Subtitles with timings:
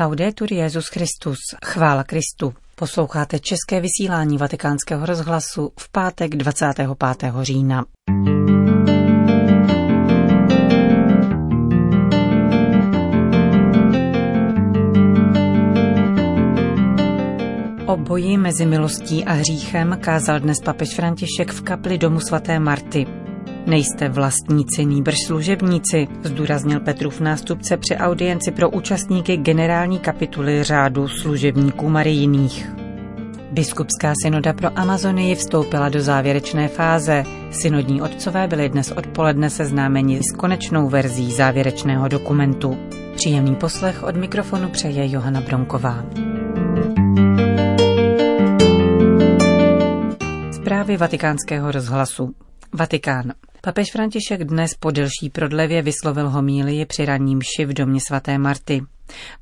[0.00, 2.54] Laudetur Jezus Christus, chvála Kristu.
[2.74, 6.90] Posloucháte české vysílání Vatikánského rozhlasu v pátek 25.
[7.42, 7.84] října.
[17.86, 23.17] O boji mezi milostí a hříchem kázal dnes papež František v kapli domu svaté Marty.
[23.68, 31.88] Nejste vlastníci, nýbrž služebníci, zdůraznil Petrův nástupce při audienci pro účastníky generální kapituly řádu služebníků
[31.88, 32.70] Marijných.
[33.52, 37.24] Biskupská synoda pro Amazonii vstoupila do závěrečné fáze.
[37.50, 42.78] Synodní otcové byli dnes odpoledne seznámeni s konečnou verzí závěrečného dokumentu.
[43.14, 46.04] Příjemný poslech od mikrofonu přeje Johana Bronková.
[50.52, 52.34] Zprávy vatikánského rozhlasu.
[52.72, 53.32] Vatikán.
[53.60, 58.82] Papež František dnes po delší prodlevě vyslovil homílii při ranním ši v domě svaté Marty.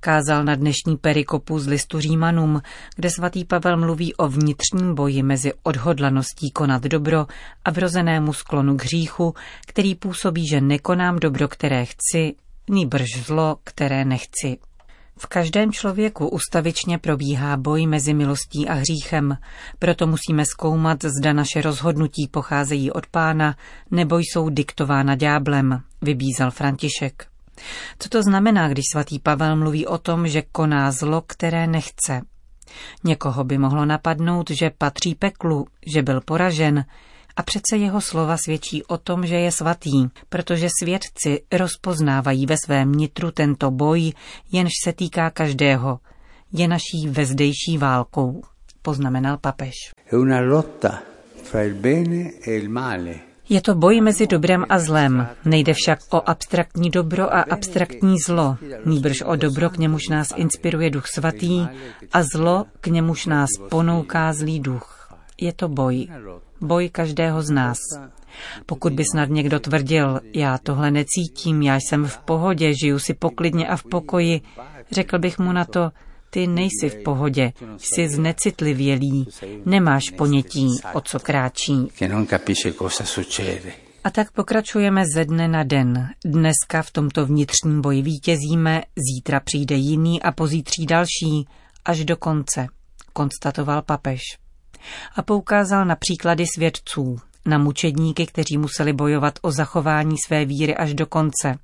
[0.00, 2.62] Kázal na dnešní perikopu z listu Římanům,
[2.96, 7.26] kde svatý Pavel mluví o vnitřním boji mezi odhodlaností konat dobro
[7.64, 9.34] a vrozenému sklonu k hříchu,
[9.66, 12.34] který působí, že nekonám dobro, které chci,
[12.70, 14.58] nýbrž zlo, které nechci.
[15.18, 19.38] V každém člověku ustavičně probíhá boj mezi milostí a hříchem,
[19.78, 23.56] proto musíme zkoumat, zda naše rozhodnutí pocházejí od pána
[23.90, 27.26] nebo jsou diktována dňáblem, vybízal František.
[27.98, 32.20] Co to znamená, když svatý Pavel mluví o tom, že koná zlo, které nechce?
[33.04, 36.84] Někoho by mohlo napadnout, že patří peklu, že byl poražen,
[37.36, 42.92] a přece jeho slova svědčí o tom, že je svatý, protože svědci rozpoznávají ve svém
[42.92, 44.12] nitru tento boj,
[44.52, 46.00] jenž se týká každého.
[46.52, 48.42] Je naší vezdejší válkou,
[48.82, 49.74] poznamenal papež.
[53.48, 55.28] Je to boj mezi dobrem a zlem.
[55.44, 58.56] Nejde však o abstraktní dobro a abstraktní zlo,
[58.86, 61.66] nýbrž o dobro, k němuž nás inspiruje duch svatý
[62.12, 65.16] a zlo, k němuž nás ponouká zlý duch.
[65.40, 66.08] Je to boj
[66.60, 67.78] boj každého z nás.
[68.66, 73.68] Pokud by snad někdo tvrdil, já tohle necítím, já jsem v pohodě, žiju si poklidně
[73.68, 74.40] a v pokoji,
[74.90, 75.90] řekl bych mu na to,
[76.30, 79.28] ty nejsi v pohodě, jsi znecitlivělý,
[79.64, 81.88] nemáš ponětí, o co kráčí.
[84.04, 86.08] A tak pokračujeme ze dne na den.
[86.24, 91.48] Dneska v tomto vnitřním boji vítězíme, zítra přijde jiný a pozítří další,
[91.84, 92.66] až do konce,
[93.12, 94.20] konstatoval papež
[95.16, 97.16] a poukázal na příklady svědců,
[97.46, 101.58] na mučedníky, kteří museli bojovat o zachování své víry až do konce,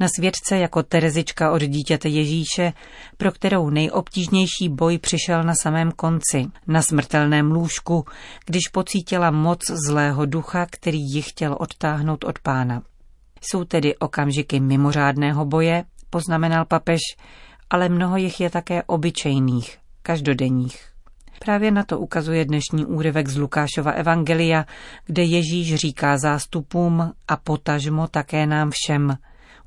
[0.00, 2.72] na svědce jako Terezička od dítěte Ježíše,
[3.16, 8.04] pro kterou nejobtížnější boj přišel na samém konci, na smrtelném lůžku,
[8.46, 12.82] když pocítila moc zlého ducha, který ji chtěl odtáhnout od pána.
[13.40, 17.00] Jsou tedy okamžiky mimořádného boje, poznamenal papež,
[17.70, 20.95] ale mnoho jich je také obyčejných, každodenních.
[21.38, 24.64] Právě na to ukazuje dnešní úryvek z Lukášova Evangelia,
[25.06, 29.16] kde Ježíš říká zástupům a potažmo také nám všem.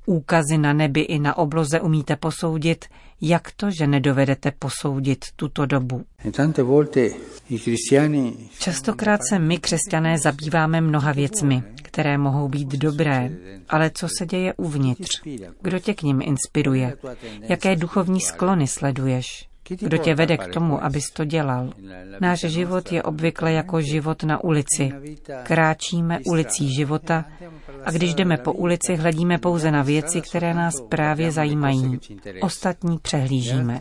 [0.05, 2.85] Úkazy na nebi i na obloze umíte posoudit,
[3.21, 6.05] jak to, že nedovedete posoudit tuto dobu.
[8.59, 13.31] Častokrát se my, křesťané, zabýváme mnoha věcmi, které mohou být dobré,
[13.69, 15.21] ale co se děje uvnitř?
[15.61, 16.97] Kdo tě k ním inspiruje?
[17.41, 19.48] Jaké duchovní sklony sleduješ?
[19.69, 21.73] Kdo tě vede k tomu, abys to dělal?
[22.21, 24.91] Náš život je obvykle jako život na ulici.
[25.43, 27.25] Kráčíme ulicí života
[27.85, 31.99] a když jdeme po ulici, hledíme pouze na věci, které nás právě zajímají.
[32.41, 33.79] Ostatní přehlížíme.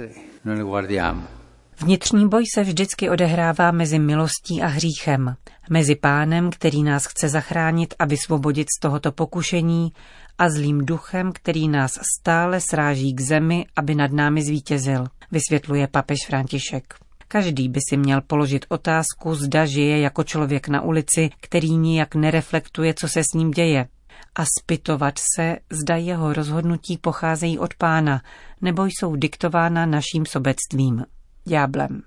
[1.81, 5.34] Vnitřní boj se vždycky odehrává mezi milostí a hříchem,
[5.71, 9.93] mezi pánem, který nás chce zachránit a vysvobodit z tohoto pokušení,
[10.38, 16.19] a zlým duchem, který nás stále sráží k zemi, aby nad námi zvítězil, vysvětluje papež
[16.27, 16.94] František.
[17.28, 22.94] Každý by si měl položit otázku, zda žije jako člověk na ulici, který nijak nereflektuje,
[22.94, 23.89] co se s ním děje.
[24.34, 28.22] A spytovat se, zda jeho rozhodnutí pocházejí od pána,
[28.61, 31.04] nebo jsou diktována naším sobectvím
[31.48, 32.03] ďáblem.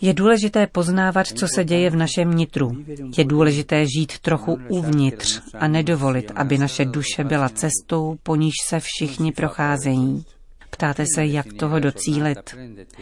[0.00, 2.72] Je důležité poznávat, co se děje v našem nitru.
[3.18, 8.80] Je důležité žít trochu uvnitř a nedovolit, aby naše duše byla cestou, po níž se
[8.80, 10.24] všichni procházejí.
[10.70, 12.38] Ptáte se, jak toho docílit?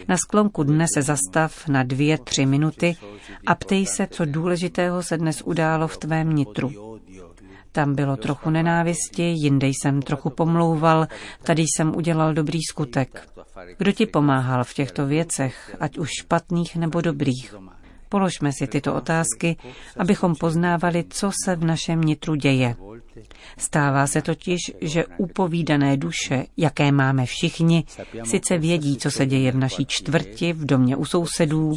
[0.07, 2.95] Na sklonku dne se zastav na dvě, tři minuty
[3.47, 6.94] a ptej se, co důležitého se dnes událo v tvém nitru.
[7.75, 11.07] Tam bylo trochu nenávisti, jinde jsem trochu pomlouval,
[11.43, 13.29] tady jsem udělal dobrý skutek.
[13.77, 17.55] Kdo ti pomáhal v těchto věcech, ať už špatných nebo dobrých?
[18.09, 19.57] Položme si tyto otázky,
[19.97, 22.75] abychom poznávali, co se v našem nitru děje.
[23.57, 27.83] Stává se totiž, že upovídané duše, jaké máme všichni,
[28.23, 31.73] sice vědí, co se děje v naší čtvrti, v domě u sousedů,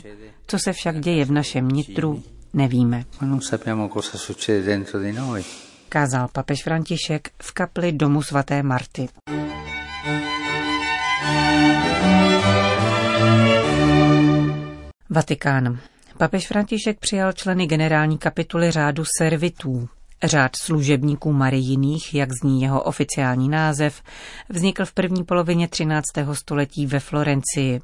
[0.46, 2.22] co se však děje v našem nitru,
[2.54, 3.04] nevíme.
[5.88, 9.08] Kázal papež František v kapli domu svaté Marty.
[15.10, 15.80] Vatikán.
[16.16, 19.88] Papež František přijal členy generální kapituly řádu servitů.
[20.24, 24.02] Řád služebníků Marijiných, jak zní jeho oficiální název,
[24.48, 26.04] vznikl v první polovině 13.
[26.32, 27.80] století ve Florencii.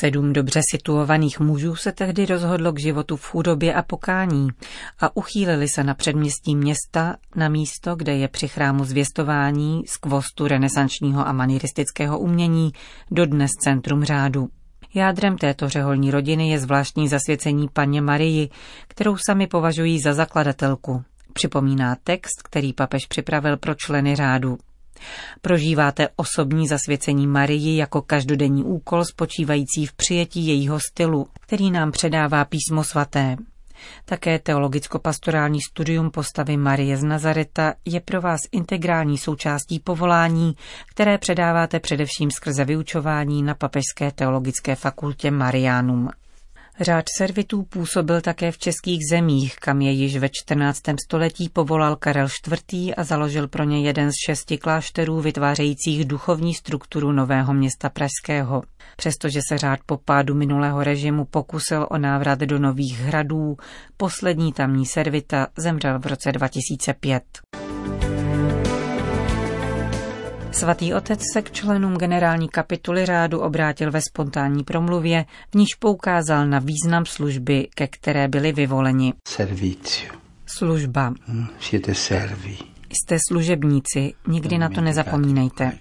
[0.00, 4.48] Sedm dobře situovaných mužů se tehdy rozhodlo k životu v chudobě a pokání
[5.00, 10.48] a uchýlili se na předměstí města, na místo, kde je při chrámu zvěstování z kvostu
[10.48, 12.72] renesančního a manieristického umění
[13.10, 14.48] dodnes centrum řádu.
[14.94, 18.48] Jádrem této řeholní rodiny je zvláštní zasvěcení paně Marii,
[18.88, 21.04] kterou sami považují za zakladatelku.
[21.38, 24.58] Připomíná text, který papež připravil pro členy řádu.
[25.40, 32.44] Prožíváte osobní zasvěcení Marii jako každodenní úkol spočívající v přijetí jejího stylu, který nám předává
[32.44, 33.36] písmo svaté.
[34.04, 40.54] Také teologicko-pastorální studium postavy Marie z Nazareta je pro vás integrální součástí povolání,
[40.90, 46.08] které předáváte především skrze vyučování na Papežské teologické fakultě Marianum.
[46.80, 50.82] Řád servitů působil také v českých zemích, kam je již ve 14.
[51.04, 52.94] století povolal Karel IV.
[52.96, 58.62] a založil pro ně jeden z šesti klášterů vytvářejících duchovní strukturu Nového města Pražského.
[58.96, 63.56] Přestože se řád po pádu minulého režimu pokusil o návrat do nových hradů,
[63.96, 67.22] poslední tamní servita zemřel v roce 2005.
[70.52, 76.46] Svatý otec se k členům generální kapituly řádu obrátil ve spontánní promluvě, v níž poukázal
[76.46, 79.14] na význam služby, ke které byli vyvoleni.
[79.28, 80.12] Servizio.
[80.46, 81.14] Služba.
[81.28, 82.56] Mm, siete servi.
[82.90, 85.72] Jste služebníci, nikdy na to nezapomínejte.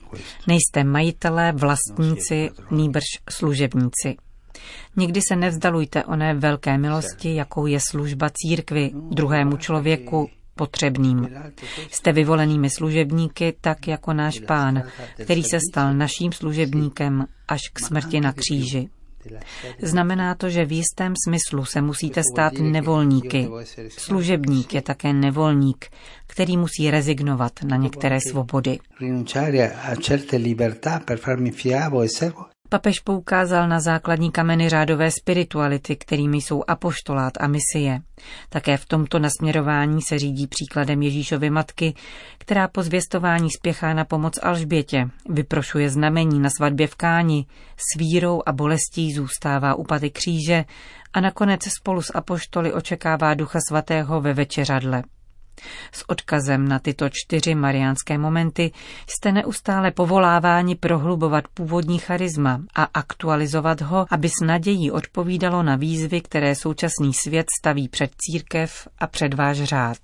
[0.47, 4.17] Nejste majitelé, vlastníci, nýbrž služebníci.
[4.95, 11.29] Nikdy se nevzdalujte oné velké milosti, jakou je služba církvy, druhému člověku, potřebným.
[11.91, 14.83] Jste vyvolenými služebníky tak jako náš pán,
[15.23, 18.89] který se stal naším služebníkem až k smrti na kříži.
[19.81, 23.49] Znamená to, že v jistém smyslu se musíte stát nevolníky.
[23.89, 25.85] Služebník je také nevolník,
[26.27, 28.79] který musí rezignovat na některé svobody.
[32.69, 38.01] Papež poukázal na základní kameny řádové spirituality, kterými jsou apoštolát a misie.
[38.49, 41.93] Také v tomto nasměrování se řídí příkladem Ježíšovy matky,
[42.37, 47.45] která po zvěstování spěchá na pomoc Alžbětě, vyprošuje znamení na svatbě v Káni,
[47.77, 50.65] s vírou a bolestí zůstává u paty kříže
[51.13, 55.03] a nakonec spolu s apoštoly očekává Ducha Svatého ve večeřadle.
[55.91, 58.71] S odkazem na tyto čtyři mariánské momenty
[59.09, 66.21] jste neustále povoláváni prohlubovat původní charisma a aktualizovat ho, aby s nadějí odpovídalo na výzvy,
[66.21, 69.97] které současný svět staví před církev a před váš řád.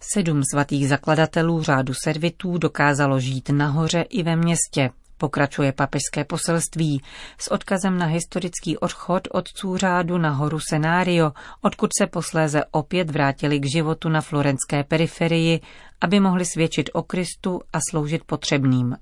[0.00, 7.02] Sedm svatých zakladatelů řádu servitů dokázalo žít nahoře i ve městě, Pokračuje papežské poselství
[7.38, 13.60] s odkazem na historický odchod otců řádu na horu Senario, odkud se posléze opět vrátili
[13.60, 15.60] k životu na florenské periferii,
[16.00, 18.96] aby mohli svědčit o Kristu a sloužit potřebným.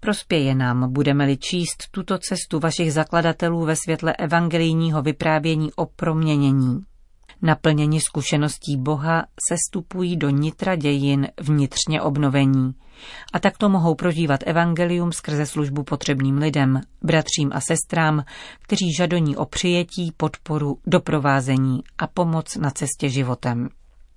[0.00, 6.91] Prospěje nám, budeme-li číst tuto cestu vašich zakladatelů ve světle evangelijního vyprávění o proměnění.
[7.42, 12.74] Naplněni zkušeností Boha se stupují do nitra dějin vnitřně obnovení.
[13.32, 18.24] A takto mohou prožívat evangelium skrze službu potřebným lidem, bratřím a sestrám,
[18.60, 23.68] kteří žadoní o přijetí, podporu, doprovázení a pomoc na cestě životem.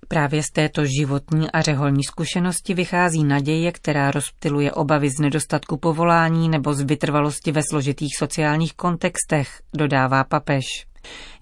[0.08, 6.48] Právě z této životní a řeholní zkušenosti vychází naděje, která rozptiluje obavy z nedostatku povolání
[6.48, 10.64] nebo z vytrvalosti ve složitých sociálních kontextech, dodává papež.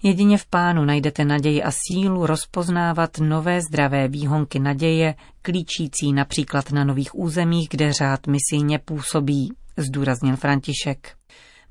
[0.03, 6.83] Jedině v pánu najdete naději a sílu rozpoznávat nové zdravé výhonky naděje, klíčící například na
[6.83, 11.15] nových územích, kde řád misijně působí, zdůraznil František.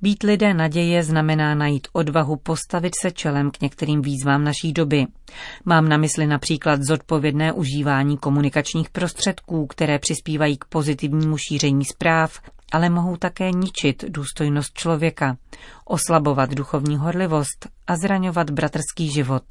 [0.03, 5.07] Být lidé naděje znamená najít odvahu postavit se čelem k některým výzvám naší doby.
[5.65, 12.41] Mám na mysli například zodpovědné užívání komunikačních prostředků, které přispívají k pozitivnímu šíření zpráv,
[12.73, 15.37] ale mohou také ničit důstojnost člověka,
[15.85, 19.43] oslabovat duchovní horlivost a zraňovat bratrský život.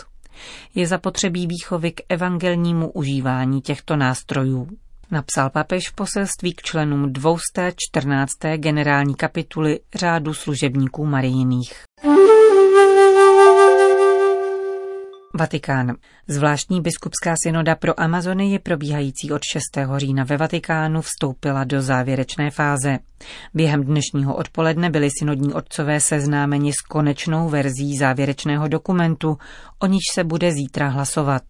[0.76, 4.68] Je zapotřebí výchovy k evangelnímu užívání těchto nástrojů.
[5.12, 8.32] Napsal papež v poselství k členům 214.
[8.56, 11.84] generální kapituly řádu služebníků Marijiných.
[15.36, 15.96] Vatikán.
[16.28, 19.62] Zvláštní biskupská synoda pro Amazonii probíhající od 6.
[19.98, 23.00] října ve Vatikánu vstoupila do závěrečné fáze.
[23.54, 29.38] Během dnešního odpoledne byli synodní otcové seznámeni s konečnou verzí závěrečného dokumentu,
[29.80, 31.44] o níž se bude zítra hlasovat.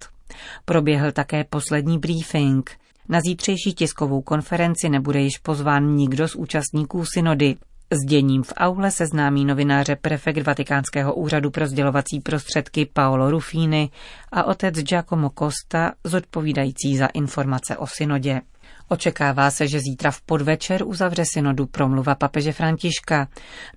[0.65, 2.71] Proběhl také poslední briefing.
[3.09, 7.55] Na zítřejší tiskovou konferenci nebude již pozván nikdo z účastníků synody.
[7.93, 13.89] S děním v aule seznámí novináře prefekt Vatikánského úřadu pro sdělovací prostředky Paolo Rufini
[14.31, 18.41] a otec Giacomo Costa, zodpovídající za informace o synodě.
[18.87, 23.27] Očekává se, že zítra v podvečer uzavře synodu promluva papeže Františka.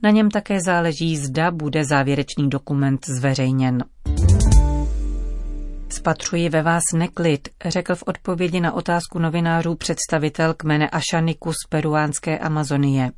[0.03, 3.85] Na něm také záleží, zda bude závěrečný dokument zveřejněn.
[5.89, 12.39] Spatřuji ve vás neklid, řekl v odpovědi na otázku novinářů představitel kmene Ašaniku z peruánské
[12.39, 13.11] Amazonie.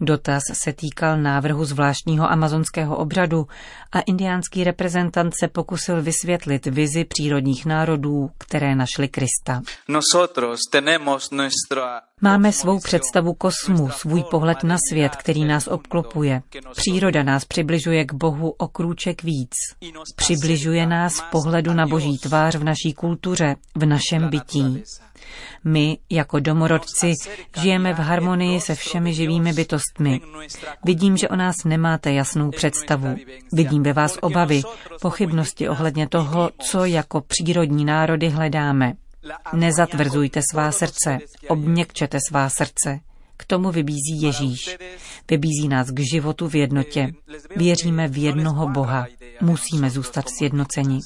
[0.00, 3.46] Dotaz se týkal návrhu zvláštního amazonského obřadu
[3.92, 9.62] a indiánský reprezentant se pokusil vysvětlit vizi přírodních národů, které našli Krista.
[12.20, 16.42] Máme svou představu kosmu, svůj pohled na svět, který nás obklopuje.
[16.76, 19.52] Příroda nás přibližuje k Bohu o krůček víc.
[20.16, 24.82] Přibližuje nás v pohledu na boží tvář v naší kultuře, v našem bytí.
[25.64, 27.12] My, jako domorodci,
[27.60, 30.20] žijeme v harmonii se všemi živými bytostmi.
[30.84, 33.16] Vidím, že o nás nemáte jasnou představu.
[33.52, 34.62] Vidím ve vás obavy,
[35.00, 38.92] pochybnosti ohledně toho, co jako přírodní národy hledáme.
[39.52, 43.00] Nezatvrzujte svá srdce, obměkčete svá srdce.
[43.36, 44.76] K tomu vybízí Ježíš.
[45.30, 47.08] Vybízí nás k životu v jednotě.
[47.56, 49.06] Věříme v jednoho Boha.
[49.40, 50.98] Musíme zůstat sjednoceni.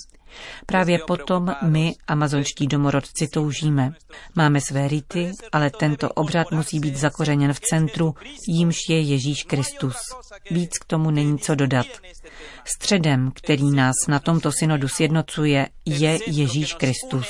[0.66, 3.92] Právě potom my, amazonští domorodci, toužíme.
[4.34, 8.14] Máme své rity, ale tento obřad musí být zakořeněn v centru,
[8.48, 9.96] jímž je Ježíš Kristus.
[10.50, 11.86] Víc k tomu není co dodat.
[12.64, 17.26] Středem, který nás na tomto synodu sjednocuje, je Ježíš Kristus.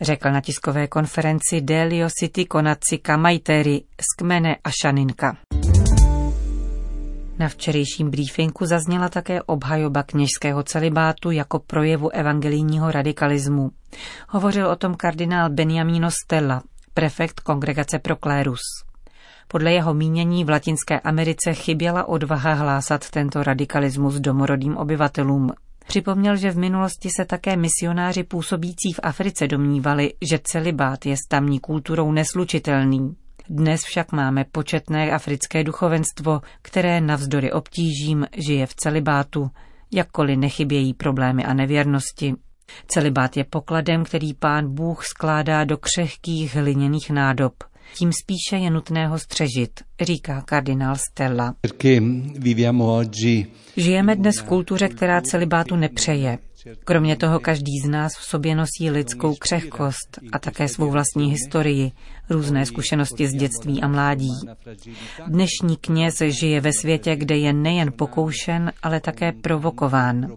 [0.00, 5.36] Řekl na tiskové konferenci Delio City Konaci Kamaiteri z kmene Ašaninka.
[7.38, 13.70] Na včerejším briefingu zazněla také obhajoba kněžského celibátu jako projevu evangelijního radikalismu.
[14.28, 16.62] Hovořil o tom kardinál Beniamino Stella,
[16.94, 18.60] prefekt Kongregace pro klérus.
[19.48, 25.50] Podle jeho mínění v Latinské Americe chyběla odvaha hlásat tento radikalismus domorodým obyvatelům.
[25.86, 31.28] Připomněl, že v minulosti se také misionáři působící v Africe domnívali, že celibát je s
[31.28, 33.16] tamní kulturou neslučitelný.
[33.48, 39.50] Dnes však máme početné africké duchovenstvo, které navzdory obtížím žije v celibátu,
[39.92, 42.34] jakkoliv nechybějí problémy a nevěrnosti.
[42.86, 47.54] Celibát je pokladem, který pán Bůh skládá do křehkých hliněných nádob.
[47.94, 49.70] Tím spíše je nutné ho střežit,
[50.00, 51.54] říká kardinál Stella.
[53.76, 56.38] Žijeme dnes v kultuře, která celibátu nepřeje.
[56.84, 61.92] Kromě toho každý z nás v sobě nosí lidskou křehkost a také svou vlastní historii,
[62.30, 64.32] různé zkušenosti z dětství a mládí.
[65.26, 70.36] Dnešní kněz žije ve světě, kde je nejen pokoušen, ale také provokován.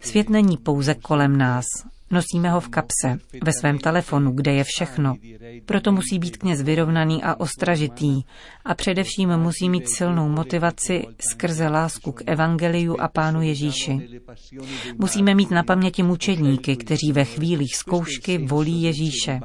[0.00, 1.64] Svět není pouze kolem nás,
[2.10, 5.14] Nosíme ho v kapse, ve svém telefonu, kde je všechno.
[5.66, 8.22] Proto musí být kněz vyrovnaný a ostražitý
[8.64, 14.20] a především musí mít silnou motivaci skrze lásku k Evangeliu a Pánu Ježíši.
[14.98, 19.40] Musíme mít na paměti mučedníky, kteří ve chvílích zkoušky volí Ježíše.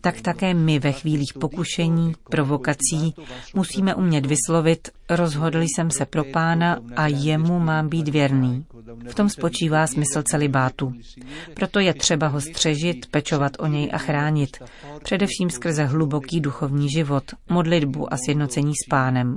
[0.00, 3.14] Tak také my ve chvílích pokušení, provokací
[3.54, 8.64] musíme umět vyslovit rozhodl jsem se pro pána a jemu mám být věrný.
[9.08, 10.92] V tom spočívá smysl celibátu.
[11.54, 14.56] Proto je třeba ho střežit, pečovat o něj a chránit,
[15.02, 19.36] především skrze hluboký duchovní život, modlitbu a sjednocení s pánem.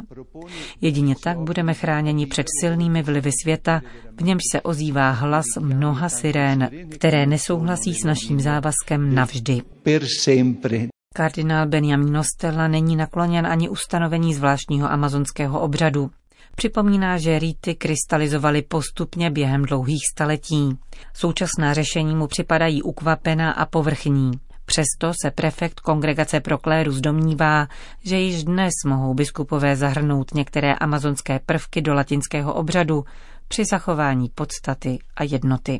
[0.81, 3.81] Jedině tak budeme chráněni před silnými vlivy světa,
[4.17, 9.61] v němž se ozývá hlas mnoha sirén, které nesouhlasí s naším závazkem navždy.
[11.13, 16.11] Kardinál Benjamin Stella není nakloněn ani ustanovení zvláštního amazonského obřadu.
[16.55, 20.77] Připomíná, že rýty krystalizovaly postupně během dlouhých staletí.
[21.13, 24.31] Současná řešení mu připadají ukvapená a povrchní.
[24.65, 27.67] Přesto se prefekt Kongregace pro klérus domnívá,
[28.03, 33.03] že již dnes mohou biskupové zahrnout některé amazonské prvky do latinského obřadu
[33.47, 35.79] při zachování podstaty a jednoty.